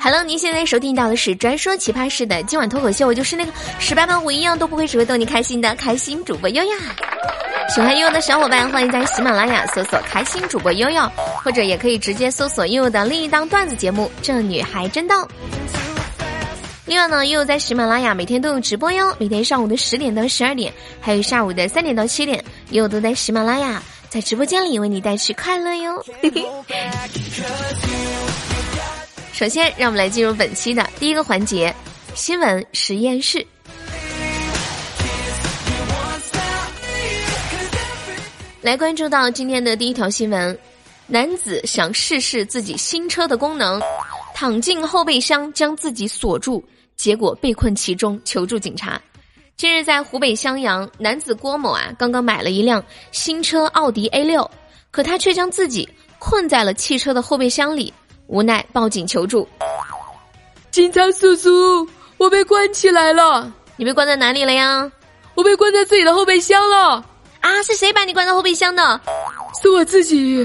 [0.00, 6.70] Hello，您现在收听到的是专说奇葩事的今晚脱口秀，我就是那个十八般武艺样都不会，只会逗你开心的开心主播悠悠。
[7.74, 11.10] 喜欢悠悠的小伙伴，欢迎在喜马拉雅搜索“开心主播悠悠”，
[11.42, 15.16] 或者也可以直接搜索悠悠的另一档段子节目《这女孩真逗》。
[16.84, 26.04] 另外呢，悠悠在喜马拉雅每天都有直播哟，每天上午的十点到十二点，还有下午的三点到七点，悠悠都在喜马拉雅在直播间里为你带去快乐哟。
[29.36, 31.72] 首先，让我们来进入本期的第一个环节——
[32.16, 33.46] 新闻实验室。
[38.62, 40.58] 来关注到今天的第一条新闻：
[41.06, 43.78] 男子想试试自己新车的功能，
[44.34, 46.64] 躺进后备箱将自己锁住，
[46.96, 48.98] 结果被困其中，求助警察。
[49.54, 52.82] 近日，在湖北襄阳，男子郭某啊，刚刚买了一辆
[53.12, 54.50] 新车奥迪 A 六，
[54.90, 55.86] 可他却将自己
[56.18, 57.92] 困在了汽车的后备箱里，
[58.26, 59.48] 无奈报警求助。
[60.70, 61.88] 警察叔叔，
[62.18, 63.52] 我被关起来了。
[63.76, 64.90] 你被关在哪里了呀？
[65.34, 67.04] 我被关在自己的后备箱了。
[67.40, 67.62] 啊！
[67.62, 69.00] 是谁把你关在后备箱的？
[69.62, 70.44] 是我自己。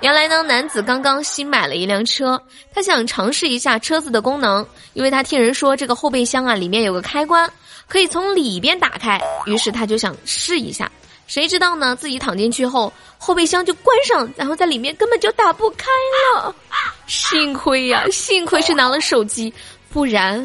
[0.00, 2.40] 原来呢，男子刚刚新买了一辆车，
[2.74, 7.48] 他想尝试一下车子的功能，因为他听人说这个后备箱啊里面有个开关，
[7.86, 10.90] 可以从里边打开，于是他就想试一下。
[11.32, 11.96] 谁知道呢？
[11.96, 15.86] 自己躺进去后，后备箱就关上，然后在里面根本就打不开
[16.36, 16.54] 了。
[17.06, 19.50] 幸亏呀，幸亏是拿了手机，
[19.88, 20.38] 不然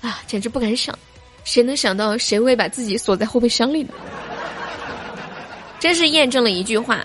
[0.00, 0.96] 啊，简直不敢想。
[1.42, 3.94] 谁能想到谁会把自己锁在后备箱里呢？
[5.80, 7.04] 真是验证了一句话：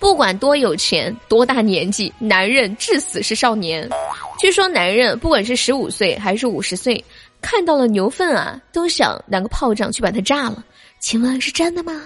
[0.00, 3.88] 不管多有钱、多大年纪，男人至死是少年。
[4.40, 7.04] 据说男人不管是十五岁还是五十岁，
[7.40, 10.64] 看到了牛粪啊，都想拿个炮仗去把它炸了。
[11.02, 12.00] 请问是真的吗？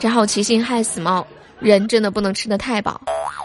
[0.00, 1.24] 这好奇心害死猫，
[1.60, 3.00] 人真的不能吃的太饱。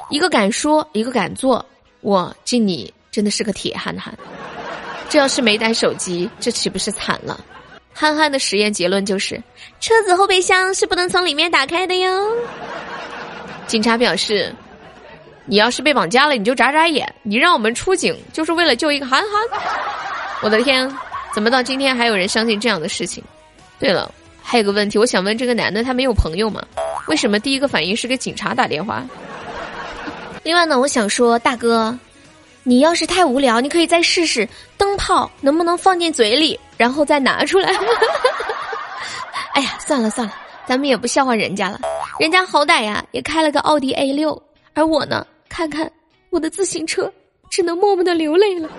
[0.10, 1.64] 一个敢说，一个敢做，
[2.02, 4.12] 我敬你真的是个铁憨憨。
[5.08, 7.40] 这要是没带手机，这岂不是惨了？
[7.94, 9.42] 憨憨的实验结论就是，
[9.80, 12.32] 车子后备箱是不能从里面打开的哟。
[13.68, 14.52] 警察表示，
[15.46, 17.08] 你要是被绑架了，你就眨眨眼。
[17.22, 19.62] 你让我们出警，就是为了救一个憨憨。
[20.42, 20.92] 我的天，
[21.32, 23.24] 怎么到今天还有人相信这样的事情？
[23.80, 24.12] 对了，
[24.42, 26.64] 还有个问题，我想问这个男的，他没有朋友吗？
[27.08, 29.06] 为什么第一个反应是给警察打电话？
[30.44, 31.98] 另外呢，我想说，大哥。
[32.64, 34.46] 你要是太无聊，你可以再试试
[34.78, 37.72] 灯泡能不能放进嘴里，然后再拿出来。
[39.56, 40.34] 哎呀，算了算了，
[40.66, 41.80] 咱们也不笑话人家了，
[42.20, 44.42] 人家好歹呀也开了个奥迪 A 六，
[44.74, 45.90] 而我呢，看看
[46.30, 47.10] 我的自行车，
[47.50, 48.70] 只能默默的流泪了。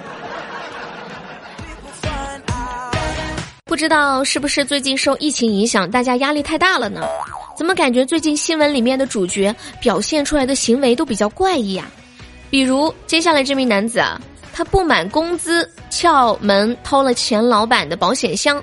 [3.69, 7.07] 不知道是不是最近受疫情影响，大家压力太大了呢？
[7.55, 11.85] 怎么感觉最近新闻里面的主角表现出来的行为都比较怪异呀？
[12.49, 14.19] 比如接下来这名男子啊，
[14.55, 18.63] 他不满工资撬门偷了前老板的保险箱，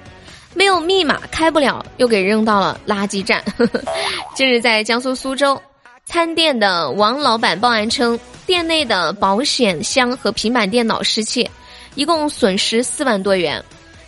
[0.56, 3.44] 没有密码开不了，又给扔到了垃圾站。
[4.36, 5.62] 近日在江苏苏州，
[6.06, 11.48] 餐店的王老板报案称，店内的保险箱和平板电脑失窃，
[11.94, 13.64] 一共损失四万多元。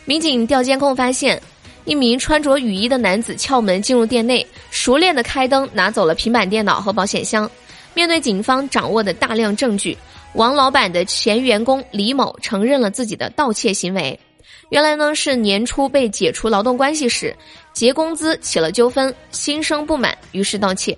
[0.08, 1.40] 民警调监控发现，
[1.84, 7.50] 一名穿着雨衣的男子撬门进入店内，熟练的开灯拿走了平板电脑和保险箱。
[7.94, 9.98] 面对警方掌握的大量证据，
[10.32, 14.18] 王老板的前员工李某承认了自己的盗窃行为。
[14.70, 17.36] 原来呢是年初被解除劳动关系时，
[17.74, 20.98] 结工资起了纠纷，心生不满，于是盗窃。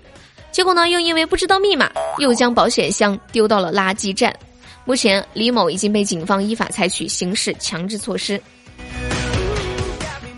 [0.52, 4.32] 结果呢又因为不知道密码，又将保险箱丢到了垃圾站。
[4.84, 8.40] 目前李某已经被警方依法采取刑事强制措施。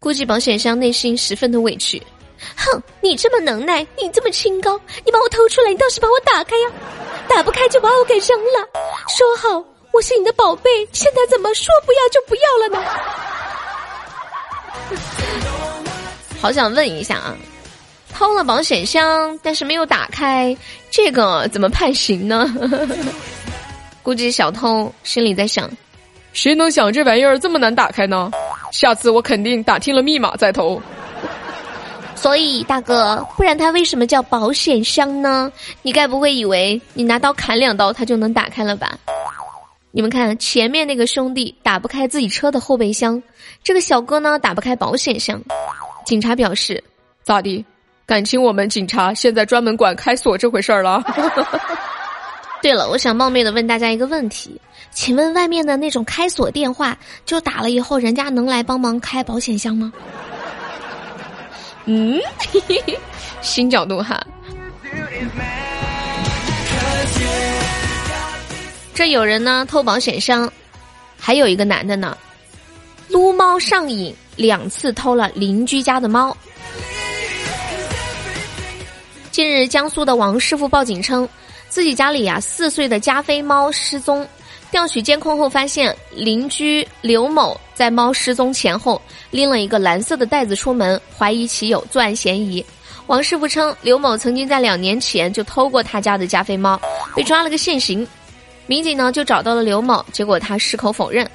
[0.03, 2.03] 估计保险箱内心十分的委屈。
[2.57, 6.69] 哼，你这么能耐，你这么清高，你把我偷出来，你倒是把我打开呀！
[7.29, 8.69] 打不开就把我给扔了。
[9.17, 12.83] 说好我是你的宝贝，现在怎么说不要就不要了呢？
[16.43, 17.37] 好想问一下啊，
[18.13, 20.57] 偷了保险箱但是没有打开，
[20.91, 22.53] 这个怎么判刑呢？
[24.03, 25.71] 估计小偷心里在想：
[26.33, 28.33] 谁能想这玩意儿这么难打开呢？
[28.73, 30.83] 下次我肯定打听了密码再投。
[32.17, 35.53] 所以，大哥，不然它为什么叫保险箱呢？
[35.83, 38.99] 你该不会以为你拿刀砍两刀它就能打开了吧？
[39.91, 43.23] 你们看，前面那个兄弟打不开自己车的后备箱，
[43.63, 45.41] 这个小哥呢打不开保险箱。
[46.07, 46.83] 警察表示：
[47.23, 47.65] 咋的？
[48.07, 51.03] 感情我们警察现在专门管开锁这回事儿了？
[52.63, 54.59] 对了，我想冒昧的问大家一个问题，
[54.93, 59.93] 请问外面的那种开锁电话，就打了以后，人家能来帮忙开保险箱吗？
[61.87, 62.21] 嗯，
[63.43, 64.25] 新角度哈。
[68.95, 70.49] 这有人呢偷保险箱，
[71.19, 72.17] 还有一个男的呢，
[73.09, 76.37] 撸猫上瘾，两次偷了邻居家的猫。
[79.33, 81.29] 近日，江苏的王师傅报警称，
[81.73, 84.29] 自己家里呀四岁的加菲猫失踪。
[84.71, 92.63] 调取监控后发现，邻居刘某在猫失踪前后拎了一个蓝色的袋子出门，怀疑其有作案嫌疑。
[93.07, 96.79] 王师傅称，刘某曾经在两年前就偷过他家的加菲猫，
[97.17, 98.07] 被抓了个现行。
[98.67, 101.27] 民警呢就找到了刘某，结果他矢口否认。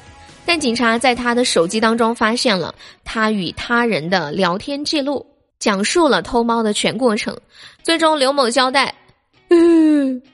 [0.46, 5.26] 但警察在他的手机当中发现了他与他人的聊天记录。
[5.58, 7.36] 讲述了偷猫的全过程，
[7.82, 8.94] 最终刘某交代：“，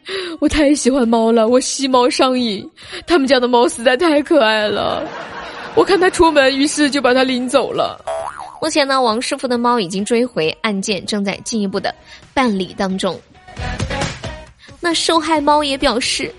[0.39, 2.67] 我太喜欢猫了，我吸猫上瘾。
[3.07, 5.07] 他们家的猫实在太可爱了，
[5.75, 8.03] 我看他出门，于是就把它领走了。”
[8.61, 11.93] 目前呢，王师傅的猫已经追回，案件正在进一步的
[12.33, 13.19] 办理当中。
[14.79, 16.33] 那受害猫也表示：“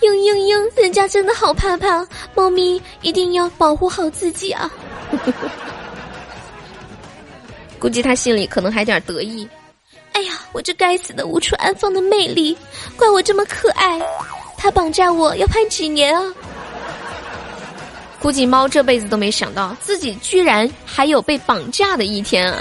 [0.00, 4.70] 嘤嘤嘤，人家真的好怕怕，猫咪一定要保护好自己啊。”
[7.78, 9.48] 估计他心里可能还点得意，
[10.52, 12.56] 我这该死的无处安放的魅力，
[12.96, 14.00] 怪我这么可爱，
[14.56, 16.34] 他绑架我要判几年啊？
[18.20, 22.58] 估计猫这辈子都没想到自己居然还有被绑架的一天啊！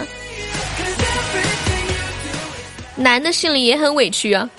[2.96, 4.50] 男的心里也很委屈啊，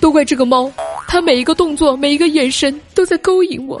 [0.00, 0.70] 都怪这个猫，
[1.06, 3.80] 它每一个动作、每一个眼神都在勾引我。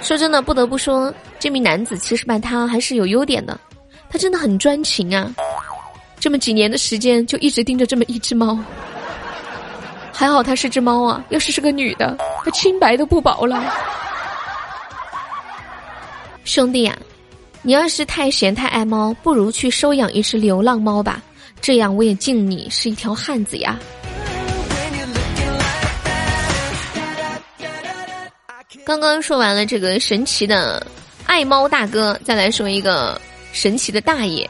[0.00, 3.58] 说真的，不得不说，这名男子其实吧，他还是有优点的。
[4.08, 5.32] 他真的很专情啊！
[6.20, 8.56] 这么几年的时间，就一直盯着这么一只猫。
[10.12, 12.14] 还好它是只猫啊，要是是个女的，
[12.44, 13.64] 那清白都不保了。
[16.44, 16.94] 兄弟啊，
[17.62, 21.22] 你要是太闲太爱猫，不如去收养一只流浪猫吧，
[21.62, 23.78] 这样我也敬你是一条汉子呀。
[28.84, 30.86] 刚刚说完了这个神奇的
[31.24, 33.18] 爱猫大哥，再来说一个。
[33.52, 34.48] 神奇的大爷，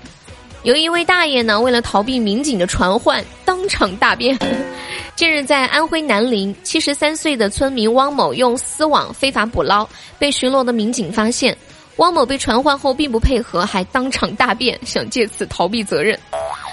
[0.63, 4.39] 有一位大爷呢，为了逃避民警的传唤，当场大便。
[5.17, 11.57] 近日，在安徽南陵，七十三岁的村民汪某用丝网非法捕捞，被巡逻的民警发现。
[11.97, 16.19] 汪某被传唤后并不配合，还当场大便， 想借此逃避责任。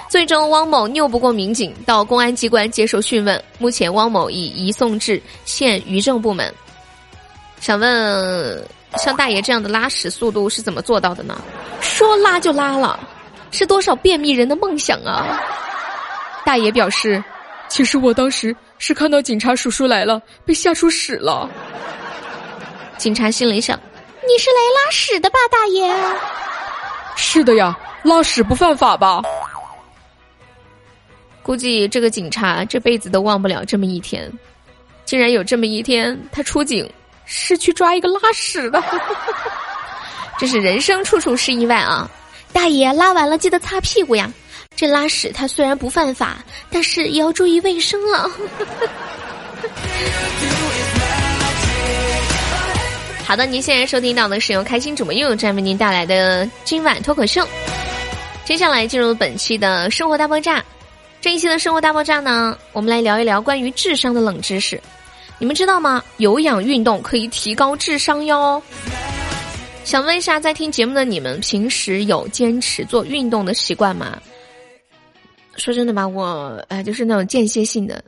[0.10, 3.42] 最终，汪某拗不过民警，到公安机关接受讯问。
[3.58, 6.54] 目前，汪某已移送至县渔政部门。
[7.62, 8.68] 想问？
[8.98, 11.40] 像大爷这样的拉屎速度是怎么做到的呢？
[11.82, 12.98] 说拉就拉了，
[13.58, 15.42] 是多少便秘人的梦想啊！
[16.46, 17.24] 大爷表示，
[17.68, 21.50] 其实我当时是看到警察叔叔来了，被吓出屎了。
[23.00, 23.76] 警察心里想：
[24.22, 25.92] 你是来拉屎的吧，大爷？
[27.16, 29.24] 是的呀，拉屎不犯法吧？
[31.42, 34.32] 估计这个警察这辈子都忘不了这么一天，
[35.04, 36.88] 竟然有这么一天，他出警。
[37.30, 38.82] 是去抓一个拉屎的，
[40.40, 42.10] 这是人生处处是意外啊！
[42.52, 44.32] 大爷拉完了记得擦屁股呀。
[44.76, 46.38] 这拉屎它虽然不犯法，
[46.70, 48.30] 但是也要注意卫生啊。
[53.26, 57.46] 好的，您现在收听到的是由开心主播悠悠站为您带来的今晚脱口秀。
[58.46, 60.64] 接下来进入本期的生活大爆炸，
[61.20, 64.80] 这一期的生活大爆炸呢，我们来聊一聊关于智商的冷知识。
[65.40, 66.04] 你们知道吗？
[66.18, 68.62] 有氧运动可以提高智商哟。
[69.88, 74.22] 想问一下，在听节目的你们，平时有坚持做运动的习惯吗？
[75.56, 78.04] 说真的吧，我哎，就是那种间歇性的，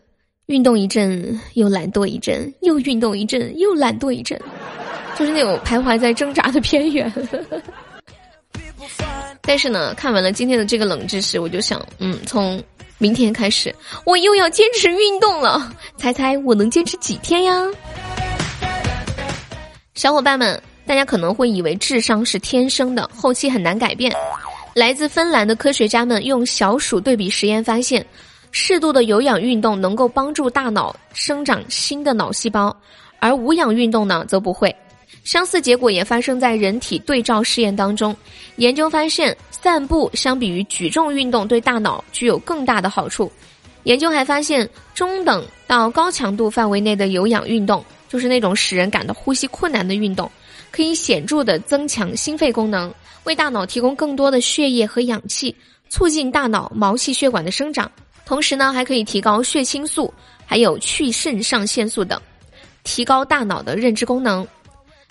[0.47, 4.37] 运动一阵又懒惰一阵，又运动一阵又懒惰一阵，
[5.17, 7.09] 就是那种徘徊在挣扎的边缘。
[9.43, 12.61] 但是呢，看完了今天的这个冷知识，我就想，嗯，从。
[13.01, 13.73] 明天开始，
[14.05, 15.73] 我又要坚持运动了。
[15.95, 17.65] 猜猜我能坚持几天呀？
[19.93, 24.11] 小伙伴们，大家可能会以为智商是天生的，后期很难改变。
[24.73, 28.03] 来自芬兰的科学家们用小鼠对比实验发现，
[28.49, 32.75] 适度的有氧运动能够帮助大脑生长新的脑细胞，
[33.19, 34.75] 而无氧运动呢，则不会。
[35.23, 38.17] 相似结果也发生在人体对照试验当中。
[38.55, 43.31] 研究发现，散步相比于举重运动对大脑具有更大的好处。
[43.83, 50.29] 研究还发现，中等到高强度范围内的有氧运动，就是那种使人感到呼吸困难的运动，
[50.71, 55.55] 可以显著的增强心肺功能，为大脑提供更多的血液和氧气，
[55.89, 57.91] 促进大脑毛细血管的生长。
[58.25, 60.13] 同时呢，还可以提高血清素，
[60.45, 62.21] 还有去肾上腺素等，
[62.83, 64.47] 提高大脑的认知功能。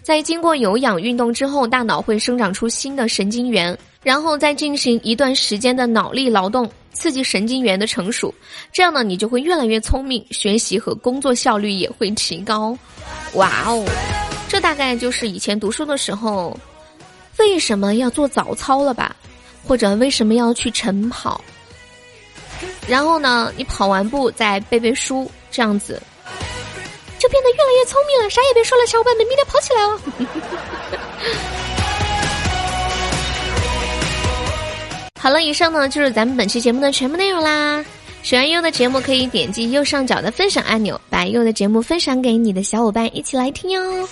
[0.03, 8.33] 在经过有氧运动之后，大脑会生长出新的神经元，然后再进行一段时间的脑力劳动，刺激神经元的成熟，
[8.73, 12.79] 这样呢，你就会越来越聪明，学习和工作效率也会提高。
[13.35, 13.85] 哇哦，
[14.49, 16.59] 这大概就是以前读书的时候，
[17.39, 19.15] 为什么要做早操了吧？
[19.67, 21.41] 或者为什么要去晨跑？
[22.87, 26.01] 然后呢，你跑完步再背背书，这样子
[27.19, 28.31] 就变得越来越聪明了。
[28.31, 30.01] 啥也别说了，小伙伴们，明天跑起来哦！
[35.21, 37.85] 好了，以上呢就是咱们本期节目的全部内容啦。
[38.23, 44.09] 喜欢优的节目可以点击右上角的分享按钮，把优的节目分享给你的小伙伴一起来听哟。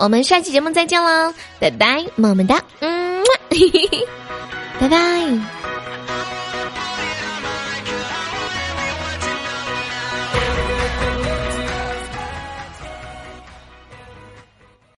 [0.00, 3.22] 我们下期节目再见喽，拜拜，么么哒，嗯，
[4.80, 5.59] 拜拜。